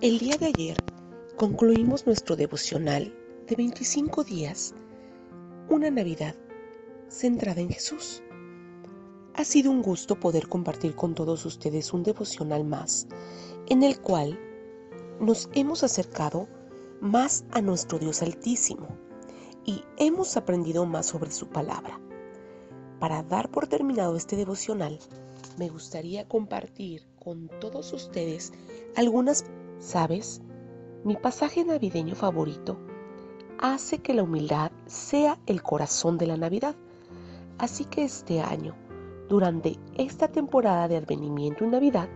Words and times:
El 0.00 0.20
día 0.20 0.36
de 0.36 0.46
ayer 0.46 0.76
concluimos 1.34 2.06
nuestro 2.06 2.36
devocional 2.36 3.12
de 3.48 3.56
25 3.56 4.22
días, 4.22 4.72
una 5.68 5.90
Navidad 5.90 6.36
centrada 7.08 7.60
en 7.60 7.70
Jesús. 7.70 8.22
Ha 9.34 9.42
sido 9.42 9.72
un 9.72 9.82
gusto 9.82 10.20
poder 10.20 10.46
compartir 10.46 10.94
con 10.94 11.16
todos 11.16 11.44
ustedes 11.44 11.92
un 11.92 12.04
devocional 12.04 12.64
más, 12.64 13.08
en 13.68 13.82
el 13.82 13.98
cual 13.98 14.38
nos 15.18 15.50
hemos 15.54 15.82
acercado 15.82 16.46
más 17.00 17.44
a 17.50 17.60
nuestro 17.60 17.98
Dios 17.98 18.22
Altísimo 18.22 18.86
y 19.64 19.82
hemos 19.96 20.36
aprendido 20.36 20.86
más 20.86 21.06
sobre 21.06 21.32
su 21.32 21.48
palabra. 21.48 21.98
Para 23.00 23.24
dar 23.24 23.50
por 23.50 23.66
terminado 23.66 24.14
este 24.14 24.36
devocional, 24.36 25.00
me 25.58 25.68
gustaría 25.68 26.28
compartir 26.28 27.02
con 27.18 27.48
todos 27.60 27.92
ustedes 27.92 28.52
algunas 28.94 29.44
¿Sabes? 29.78 30.42
Mi 31.04 31.16
pasaje 31.16 31.64
navideño 31.64 32.14
favorito 32.14 32.78
hace 33.58 33.98
que 33.98 34.14
la 34.14 34.24
humildad 34.24 34.72
sea 34.86 35.38
el 35.46 35.62
corazón 35.62 36.18
de 36.18 36.26
la 36.26 36.36
Navidad. 36.36 36.74
Así 37.58 37.84
que 37.84 38.04
este 38.04 38.40
año, 38.40 38.74
durante 39.28 39.78
esta 39.96 40.28
temporada 40.28 40.88
de 40.88 40.96
advenimiento 40.96 41.64
y 41.64 41.68
Navidad, 41.68 42.08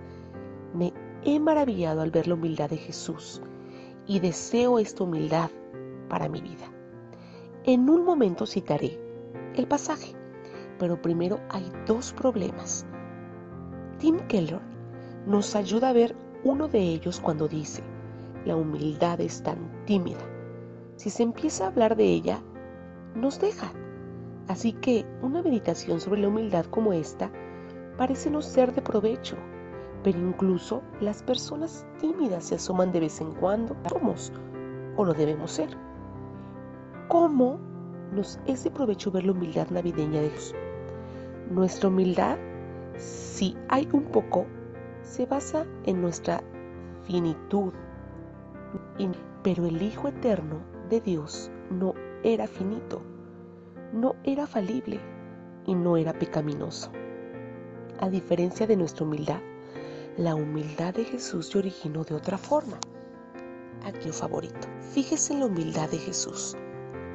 me 0.74 0.92
he 1.24 1.38
maravillado 1.38 2.00
al 2.00 2.10
ver 2.10 2.26
la 2.26 2.34
humildad 2.34 2.70
de 2.70 2.78
Jesús 2.78 3.40
y 4.06 4.18
deseo 4.18 4.78
esta 4.78 5.04
humildad 5.04 5.50
para 6.08 6.28
mi 6.28 6.40
vida. 6.40 6.70
En 7.64 7.88
un 7.88 8.04
momento 8.04 8.46
citaré 8.46 8.98
el 9.54 9.68
pasaje, 9.68 10.14
pero 10.78 11.00
primero 11.00 11.38
hay 11.48 11.70
dos 11.86 12.12
problemas. 12.12 12.86
Tim 13.98 14.18
Keller 14.26 14.60
nos 15.26 15.54
ayuda 15.54 15.90
a 15.90 15.92
ver 15.92 16.16
uno 16.44 16.68
de 16.68 16.80
ellos 16.80 17.20
cuando 17.20 17.46
dice, 17.46 17.82
la 18.44 18.56
humildad 18.56 19.20
es 19.20 19.42
tan 19.42 19.58
tímida. 19.86 20.20
Si 20.96 21.10
se 21.10 21.22
empieza 21.22 21.64
a 21.64 21.68
hablar 21.68 21.96
de 21.96 22.04
ella, 22.04 22.42
nos 23.14 23.40
deja. 23.40 23.72
Así 24.48 24.72
que 24.72 25.06
una 25.22 25.42
meditación 25.42 26.00
sobre 26.00 26.20
la 26.20 26.28
humildad 26.28 26.64
como 26.66 26.92
esta 26.92 27.30
parece 27.96 28.30
no 28.30 28.42
ser 28.42 28.74
de 28.74 28.82
provecho, 28.82 29.36
pero 30.02 30.18
incluso 30.18 30.82
las 31.00 31.22
personas 31.22 31.86
tímidas 32.00 32.44
se 32.44 32.56
asoman 32.56 32.90
de 32.90 33.00
vez 33.00 33.20
en 33.20 33.32
cuando. 33.34 33.76
Somos 33.88 34.32
o 34.96 35.04
lo 35.04 35.14
debemos 35.14 35.52
ser. 35.52 35.68
¿Cómo 37.08 37.58
nos 38.12 38.40
es 38.46 38.64
de 38.64 38.70
provecho 38.70 39.10
ver 39.10 39.24
la 39.24 39.32
humildad 39.32 39.68
navideña 39.70 40.20
de 40.20 40.30
Jesús? 40.30 40.56
Nuestra 41.50 41.88
humildad, 41.88 42.36
si 42.96 43.56
hay 43.68 43.88
un 43.92 44.04
poco, 44.04 44.46
se 45.02 45.26
basa 45.26 45.66
en 45.84 46.00
nuestra 46.00 46.42
finitud. 47.04 47.72
Pero 49.42 49.66
el 49.66 49.82
Hijo 49.82 50.08
Eterno 50.08 50.60
de 50.88 51.00
Dios 51.00 51.50
no 51.70 51.94
era 52.22 52.46
finito, 52.46 53.02
no 53.92 54.14
era 54.24 54.46
falible 54.46 55.00
y 55.66 55.74
no 55.74 55.96
era 55.96 56.12
pecaminoso. 56.12 56.90
A 58.00 58.08
diferencia 58.08 58.66
de 58.66 58.76
nuestra 58.76 59.04
humildad, 59.04 59.40
la 60.16 60.34
humildad 60.34 60.94
de 60.94 61.04
Jesús 61.04 61.48
se 61.48 61.58
originó 61.58 62.04
de 62.04 62.14
otra 62.14 62.38
forma. 62.38 62.78
Aquí 63.84 64.10
favorito. 64.10 64.68
Fíjese 64.92 65.32
en 65.32 65.40
la 65.40 65.46
humildad 65.46 65.90
de 65.90 65.98
Jesús, 65.98 66.56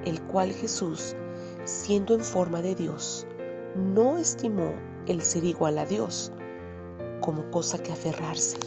el 0.06 0.22
cual 0.24 0.52
Jesús, 0.52 1.16
siendo 1.64 2.14
en 2.14 2.22
forma 2.22 2.62
de 2.62 2.76
Dios, 2.76 3.28
no 3.76 4.18
estimó 4.18 4.74
el 5.08 5.22
ser 5.22 5.44
igual 5.44 5.78
a 5.78 5.86
Dios, 5.86 6.32
como 7.22 7.50
cosa 7.52 7.78
que 7.82 7.92
aferrarse, 7.92 8.58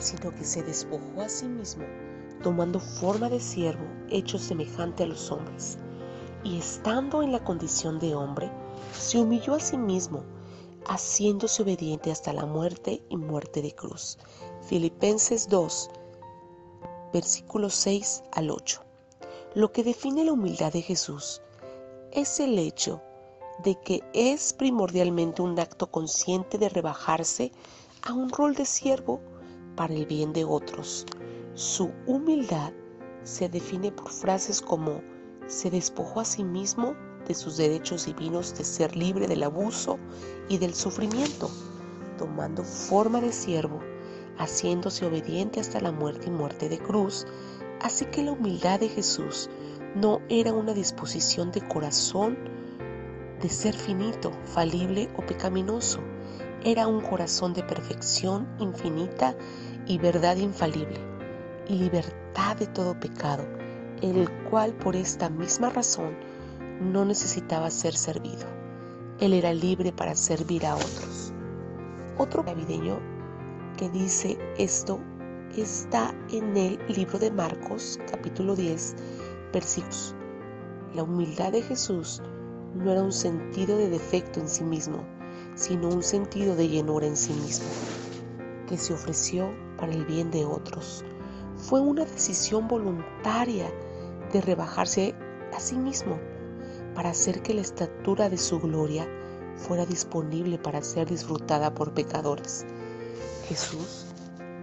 sino 0.00 0.34
que 0.34 0.44
se 0.44 0.62
despojó 0.62 1.20
a 1.20 1.28
sí 1.28 1.46
mismo, 1.46 1.84
tomando 2.42 2.80
forma 2.80 3.28
de 3.28 3.40
siervo, 3.40 3.84
hecho 4.08 4.38
semejante 4.38 5.04
a 5.04 5.06
los 5.06 5.30
hombres. 5.30 5.78
Y 6.44 6.58
estando 6.58 7.22
en 7.22 7.32
la 7.32 7.42
condición 7.42 7.98
de 7.98 8.14
hombre, 8.14 8.50
se 8.92 9.18
humilló 9.18 9.54
a 9.54 9.60
sí 9.60 9.76
mismo, 9.76 10.24
haciéndose 10.86 11.62
obediente 11.62 12.10
hasta 12.10 12.32
la 12.32 12.46
muerte 12.46 13.02
y 13.08 13.16
muerte 13.16 13.60
de 13.60 13.74
cruz. 13.74 14.18
Filipenses 14.62 15.48
2, 15.48 15.90
versículos 17.12 17.74
6 17.74 18.22
al 18.32 18.50
8. 18.50 18.82
Lo 19.54 19.72
que 19.72 19.82
define 19.82 20.24
la 20.24 20.32
humildad 20.32 20.72
de 20.72 20.82
Jesús 20.82 21.42
es 22.12 22.40
el 22.40 22.58
hecho 22.58 23.02
de 23.64 23.76
que 23.80 24.02
es 24.12 24.52
primordialmente 24.52 25.42
un 25.42 25.58
acto 25.58 25.90
consciente 25.90 26.58
de 26.58 26.68
rebajarse 26.68 27.52
a 28.02 28.12
un 28.12 28.30
rol 28.30 28.54
de 28.54 28.64
siervo 28.64 29.20
para 29.76 29.94
el 29.94 30.06
bien 30.06 30.32
de 30.32 30.44
otros. 30.44 31.06
Su 31.54 31.90
humildad 32.06 32.72
se 33.24 33.48
define 33.48 33.90
por 33.92 34.10
frases 34.10 34.60
como 34.60 35.02
se 35.46 35.70
despojó 35.70 36.20
a 36.20 36.24
sí 36.24 36.44
mismo 36.44 36.94
de 37.26 37.34
sus 37.34 37.56
derechos 37.56 38.06
divinos 38.06 38.56
de 38.56 38.64
ser 38.64 38.96
libre 38.96 39.26
del 39.26 39.42
abuso 39.42 39.98
y 40.48 40.58
del 40.58 40.74
sufrimiento, 40.74 41.50
tomando 42.16 42.64
forma 42.64 43.20
de 43.20 43.32
siervo, 43.32 43.80
haciéndose 44.38 45.04
obediente 45.04 45.60
hasta 45.60 45.80
la 45.80 45.92
muerte 45.92 46.28
y 46.28 46.30
muerte 46.30 46.68
de 46.68 46.78
cruz. 46.78 47.26
Así 47.80 48.06
que 48.06 48.22
la 48.22 48.32
humildad 48.32 48.80
de 48.80 48.88
Jesús 48.88 49.50
no 49.94 50.20
era 50.28 50.52
una 50.52 50.74
disposición 50.74 51.50
de 51.52 51.66
corazón 51.66 52.38
de 53.40 53.48
ser 53.48 53.74
finito, 53.74 54.32
falible 54.44 55.08
o 55.16 55.22
pecaminoso. 55.22 56.00
Era 56.64 56.86
un 56.86 57.00
corazón 57.00 57.54
de 57.54 57.62
perfección 57.62 58.48
infinita 58.58 59.36
y 59.86 59.98
verdad 59.98 60.36
infalible, 60.36 61.00
y 61.68 61.76
libertad 61.76 62.56
de 62.56 62.66
todo 62.66 62.98
pecado, 62.98 63.44
el 64.02 64.28
cual 64.50 64.74
por 64.74 64.96
esta 64.96 65.28
misma 65.28 65.70
razón 65.70 66.16
no 66.80 67.04
necesitaba 67.04 67.70
ser 67.70 67.94
servido. 67.94 68.46
Él 69.20 69.32
era 69.32 69.52
libre 69.52 69.92
para 69.92 70.14
servir 70.14 70.66
a 70.66 70.74
otros. 70.74 71.32
Otro 72.16 72.42
navideño 72.42 72.98
que 73.76 73.88
dice 73.90 74.38
esto 74.58 75.00
está 75.56 76.14
en 76.30 76.56
el 76.56 76.78
libro 76.88 77.18
de 77.18 77.30
Marcos 77.30 77.98
capítulo 78.10 78.54
10 78.54 78.96
versículos. 79.52 80.14
La 80.94 81.02
humildad 81.02 81.52
de 81.52 81.62
Jesús 81.62 82.22
no 82.78 82.92
era 82.92 83.02
un 83.02 83.12
sentido 83.12 83.76
de 83.76 83.90
defecto 83.90 84.40
en 84.40 84.48
sí 84.48 84.62
mismo, 84.62 85.04
sino 85.56 85.88
un 85.88 86.02
sentido 86.02 86.54
de 86.54 86.68
llenura 86.68 87.06
en 87.06 87.16
sí 87.16 87.32
mismo, 87.32 87.66
que 88.68 88.78
se 88.78 88.94
ofreció 88.94 89.50
para 89.76 89.92
el 89.92 90.04
bien 90.04 90.30
de 90.30 90.44
otros. 90.44 91.04
Fue 91.56 91.80
una 91.80 92.04
decisión 92.04 92.68
voluntaria 92.68 93.70
de 94.32 94.40
rebajarse 94.40 95.14
a 95.56 95.58
sí 95.58 95.76
mismo 95.76 96.18
para 96.94 97.10
hacer 97.10 97.42
que 97.42 97.54
la 97.54 97.62
estatura 97.62 98.28
de 98.28 98.38
su 98.38 98.60
gloria 98.60 99.08
fuera 99.56 99.84
disponible 99.84 100.58
para 100.58 100.82
ser 100.82 101.08
disfrutada 101.08 101.74
por 101.74 101.92
pecadores. 101.94 102.64
Jesús 103.48 104.06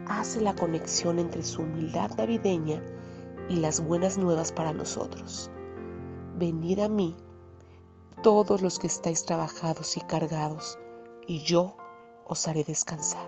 hace 0.07 0.39
la 0.39 0.55
conexión 0.55 1.19
entre 1.19 1.43
su 1.43 1.63
humildad 1.63 2.11
navideña 2.17 2.81
y 3.49 3.57
las 3.57 3.81
buenas 3.81 4.17
nuevas 4.17 4.53
para 4.53 4.71
nosotros. 4.71 5.51
Venid 6.37 6.79
a 6.79 6.89
mí 6.89 7.15
todos 8.25 8.63
los 8.63 8.79
que 8.79 8.87
estáis 8.87 9.23
trabajados 9.23 9.97
y 9.97 10.01
cargados, 10.01 10.79
y 11.27 11.43
yo 11.43 11.77
os 12.25 12.47
haré 12.47 12.63
descansar. 12.63 13.27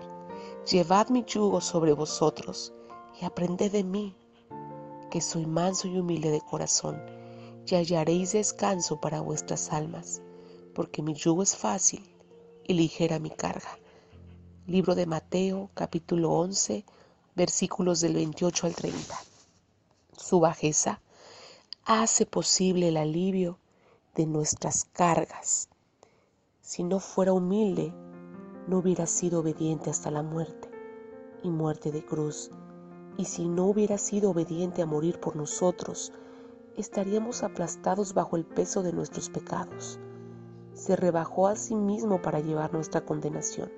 Llevad 0.68 1.10
mi 1.10 1.24
yugo 1.24 1.60
sobre 1.60 1.92
vosotros 1.92 2.72
y 3.22 3.24
aprended 3.24 3.70
de 3.70 3.84
mí, 3.84 4.16
que 5.08 5.20
soy 5.20 5.46
manso 5.46 5.86
y 5.86 5.96
humilde 5.96 6.32
de 6.32 6.40
corazón, 6.40 7.00
y 7.64 7.76
hallaréis 7.76 8.32
descanso 8.32 9.00
para 9.00 9.20
vuestras 9.20 9.72
almas, 9.72 10.20
porque 10.74 11.00
mi 11.00 11.14
yugo 11.14 11.44
es 11.44 11.54
fácil 11.54 12.02
y 12.64 12.74
ligera 12.74 13.20
mi 13.20 13.30
carga. 13.30 13.78
Libro 14.66 14.96
de 14.96 15.06
Mateo, 15.06 15.70
capítulo 15.74 16.32
11, 16.32 16.84
versículos 17.36 18.00
del 18.00 18.14
28 18.14 18.66
al 18.66 18.74
30. 18.74 19.16
Su 20.16 20.40
bajeza 20.40 21.00
hace 21.84 22.26
posible 22.26 22.88
el 22.88 22.96
alivio 22.96 23.60
de 24.18 24.26
nuestras 24.26 24.84
cargas. 24.92 25.68
Si 26.60 26.82
no 26.82 26.98
fuera 26.98 27.32
humilde, 27.32 27.94
no 28.66 28.78
hubiera 28.78 29.06
sido 29.06 29.38
obediente 29.38 29.90
hasta 29.90 30.10
la 30.10 30.24
muerte 30.24 30.68
y 31.44 31.50
muerte 31.50 31.92
de 31.92 32.04
cruz. 32.04 32.50
Y 33.16 33.26
si 33.26 33.48
no 33.48 33.66
hubiera 33.66 33.96
sido 33.96 34.30
obediente 34.30 34.82
a 34.82 34.86
morir 34.86 35.20
por 35.20 35.36
nosotros, 35.36 36.12
estaríamos 36.76 37.44
aplastados 37.44 38.12
bajo 38.12 38.36
el 38.36 38.44
peso 38.44 38.82
de 38.82 38.92
nuestros 38.92 39.30
pecados. 39.30 40.00
Se 40.74 40.96
rebajó 40.96 41.46
a 41.46 41.54
sí 41.54 41.76
mismo 41.76 42.20
para 42.20 42.40
llevar 42.40 42.72
nuestra 42.72 43.04
condenación. 43.04 43.70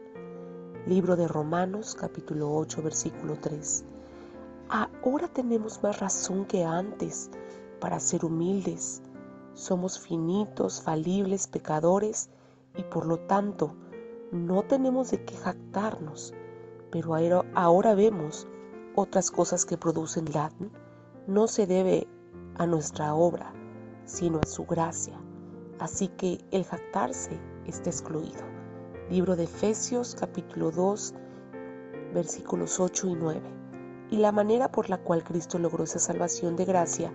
Libro 0.86 1.16
de 1.16 1.28
Romanos 1.28 1.94
capítulo 1.94 2.50
8 2.56 2.80
versículo 2.80 3.38
3. 3.38 3.84
Ahora 4.70 5.28
tenemos 5.28 5.82
más 5.82 6.00
razón 6.00 6.46
que 6.46 6.64
antes 6.64 7.30
para 7.78 8.00
ser 8.00 8.24
humildes 8.24 9.02
somos 9.54 9.98
finitos, 9.98 10.82
falibles, 10.82 11.46
pecadores 11.46 12.30
y 12.76 12.82
por 12.84 13.06
lo 13.06 13.18
tanto 13.18 13.74
no 14.32 14.62
tenemos 14.62 15.10
de 15.10 15.24
qué 15.24 15.36
jactarnos. 15.36 16.34
Pero 16.90 17.14
ahora 17.54 17.94
vemos 17.94 18.48
otras 18.94 19.30
cosas 19.30 19.64
que 19.64 19.76
producen 19.76 20.26
la 20.32 20.50
no 21.26 21.46
se 21.46 21.66
debe 21.66 22.08
a 22.56 22.66
nuestra 22.66 23.14
obra, 23.14 23.52
sino 24.04 24.40
a 24.42 24.46
su 24.46 24.64
gracia. 24.66 25.14
Así 25.78 26.08
que 26.08 26.44
el 26.50 26.64
jactarse 26.64 27.38
está 27.66 27.90
excluido. 27.90 28.42
Libro 29.10 29.36
de 29.36 29.44
Efesios 29.44 30.16
capítulo 30.18 30.70
2 30.70 31.14
versículos 32.12 32.80
8 32.80 33.06
y 33.06 33.14
9. 33.14 33.40
Y 34.10 34.16
la 34.16 34.32
manera 34.32 34.70
por 34.70 34.90
la 34.90 34.98
cual 34.98 35.22
Cristo 35.22 35.58
logró 35.58 35.84
esa 35.84 35.98
salvación 35.98 36.56
de 36.56 36.64
gracia 36.64 37.12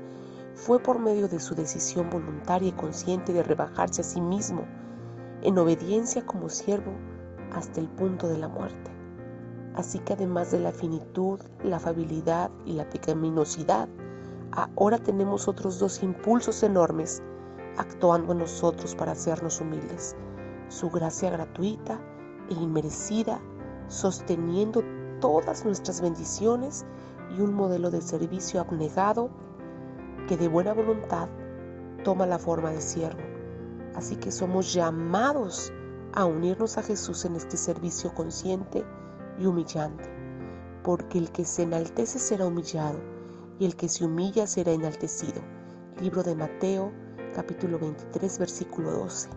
fue 0.56 0.80
por 0.80 1.00
medio 1.00 1.28
de 1.28 1.40
su 1.40 1.54
decisión 1.54 2.10
voluntaria 2.10 2.70
y 2.70 2.72
consciente 2.72 3.34
de 3.34 3.44
rebajarse 3.44 4.02
a 4.02 4.06
sí 4.06 4.22
mismo 4.22 4.66
en 5.42 5.58
obediencia 5.58 6.26
como 6.26 6.48
siervo 6.48 6.94
hasta 7.54 7.82
el 7.82 7.90
punto 7.90 8.30
de 8.30 8.38
la 8.38 8.48
muerte. 8.48 8.92
Así 9.76 10.00
que 10.00 10.14
además 10.14 10.52
de 10.52 10.60
la 10.60 10.72
finitud, 10.72 11.40
la 11.62 11.76
afabilidad 11.76 12.50
y 12.66 12.74
la 12.74 12.90
pecaminosidad, 12.90 13.90
ahora 14.78 14.98
tenemos 14.98 15.50
otros 15.50 15.78
dos 15.78 16.02
impulsos 16.02 16.64
enormes 16.64 17.22
actuando 17.78 18.32
en 18.32 18.40
nosotros 18.40 18.96
para 18.96 19.12
hacernos 19.12 19.60
humildes. 19.60 20.16
Su 20.70 20.90
gracia 20.90 21.30
gratuita 21.30 22.00
e 22.50 22.54
inmerecida, 22.54 23.42
sosteniendo 23.90 24.82
todas 25.20 25.66
nuestras 25.66 26.00
bendiciones 26.00 26.86
y 27.38 27.42
un 27.42 27.54
modelo 27.54 27.92
de 27.92 28.02
servicio 28.02 28.62
abnegado 28.62 29.30
que 30.26 30.38
de 30.38 30.48
buena 30.48 30.74
voluntad 30.74 31.30
toma 32.04 32.26
la 32.26 32.40
forma 32.40 32.72
de 32.72 32.82
siervo. 32.82 33.22
Así 33.96 34.16
que 34.16 34.32
somos 34.32 34.74
llamados 34.74 35.72
a 36.14 36.26
unirnos 36.26 36.78
a 36.78 36.84
Jesús 36.84 37.26
en 37.26 37.36
este 37.36 37.58
servicio 37.58 38.14
consciente 38.14 38.84
y 39.40 39.46
humillante, 39.46 40.10
porque 40.84 41.18
el 41.18 41.32
que 41.32 41.46
se 41.46 41.64
enaltece 41.64 42.20
será 42.20 42.46
humillado, 42.46 43.00
y 43.60 43.66
el 43.66 43.76
que 43.76 43.90
se 43.90 44.06
humilla 44.06 44.48
será 44.48 44.72
enaltecido. 44.72 45.42
Libro 46.02 46.24
de 46.24 46.36
Mateo, 46.36 46.92
capítulo 47.34 47.80
23, 47.80 48.40
versículo 48.40 48.92
12. 48.92 49.30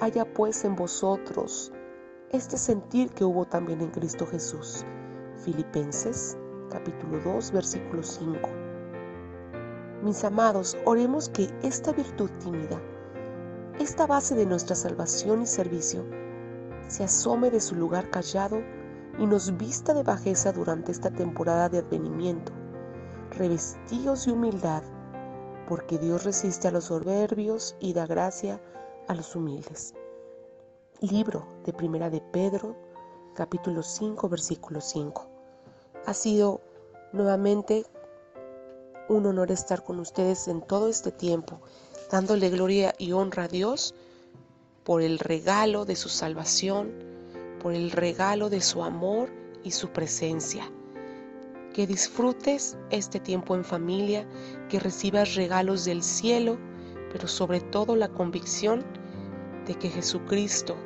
Haya 0.00 0.24
pues 0.32 0.64
en 0.64 0.76
vosotros 0.76 1.72
este 2.30 2.56
sentir 2.56 3.10
que 3.10 3.24
hubo 3.24 3.44
también 3.44 3.80
en 3.80 3.90
Cristo 3.90 4.26
Jesús. 4.26 4.84
Filipenses, 5.44 6.38
capítulo 6.70 7.18
2, 7.20 7.50
versículo 7.52 8.02
5. 8.02 8.69
Mis 10.02 10.24
amados, 10.24 10.78
oremos 10.86 11.28
que 11.28 11.50
esta 11.62 11.92
virtud 11.92 12.30
tímida, 12.42 12.80
esta 13.78 14.06
base 14.06 14.34
de 14.34 14.46
nuestra 14.46 14.74
salvación 14.74 15.42
y 15.42 15.46
servicio, 15.46 16.06
se 16.88 17.04
asome 17.04 17.50
de 17.50 17.60
su 17.60 17.74
lugar 17.74 18.08
callado 18.08 18.62
y 19.18 19.26
nos 19.26 19.58
vista 19.58 19.92
de 19.92 20.02
bajeza 20.02 20.52
durante 20.52 20.90
esta 20.90 21.10
temporada 21.10 21.68
de 21.68 21.80
advenimiento, 21.80 22.50
revestidos 23.30 24.24
de 24.24 24.32
humildad, 24.32 24.82
porque 25.68 25.98
Dios 25.98 26.24
resiste 26.24 26.68
a 26.68 26.70
los 26.70 26.84
soberbios 26.84 27.76
y 27.78 27.92
da 27.92 28.06
gracia 28.06 28.58
a 29.06 29.14
los 29.14 29.36
humildes. 29.36 29.94
Libro 31.00 31.46
de 31.66 31.74
Primera 31.74 32.08
de 32.08 32.22
Pedro, 32.22 32.74
capítulo 33.34 33.82
5, 33.82 34.30
versículo 34.30 34.80
5. 34.80 35.26
Ha 36.06 36.14
sido 36.14 36.62
nuevamente 37.12 37.84
un 39.10 39.26
honor 39.26 39.50
estar 39.50 39.82
con 39.82 39.98
ustedes 39.98 40.46
en 40.46 40.62
todo 40.62 40.88
este 40.88 41.10
tiempo, 41.10 41.60
dándole 42.12 42.48
gloria 42.48 42.94
y 42.96 43.10
honra 43.10 43.44
a 43.44 43.48
Dios 43.48 43.92
por 44.84 45.02
el 45.02 45.18
regalo 45.18 45.84
de 45.84 45.96
su 45.96 46.08
salvación, 46.08 46.92
por 47.60 47.74
el 47.74 47.90
regalo 47.90 48.48
de 48.48 48.60
su 48.60 48.84
amor 48.84 49.28
y 49.64 49.72
su 49.72 49.88
presencia. 49.88 50.70
Que 51.74 51.88
disfrutes 51.88 52.76
este 52.90 53.18
tiempo 53.18 53.56
en 53.56 53.64
familia, 53.64 54.28
que 54.68 54.78
recibas 54.78 55.34
regalos 55.34 55.84
del 55.84 56.04
cielo, 56.04 56.56
pero 57.12 57.26
sobre 57.26 57.60
todo 57.60 57.96
la 57.96 58.08
convicción 58.08 58.84
de 59.66 59.74
que 59.74 59.90
Jesucristo 59.90 60.76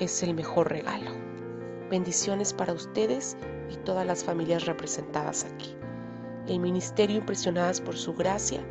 es 0.00 0.24
el 0.24 0.34
mejor 0.34 0.68
regalo. 0.68 1.12
Bendiciones 1.90 2.52
para 2.52 2.72
ustedes 2.72 3.36
y 3.70 3.76
todas 3.84 4.04
las 4.04 4.24
familias 4.24 4.66
representadas 4.66 5.44
aquí. 5.44 5.78
El 6.48 6.60
Ministerio 6.60 7.18
Impresionadas 7.18 7.78
por 7.78 7.94
Su 7.94 8.14
Gracia 8.14 8.64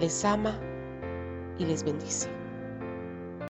les 0.00 0.24
ama 0.24 0.58
y 1.58 1.66
les 1.66 1.84
bendice. 1.84 2.37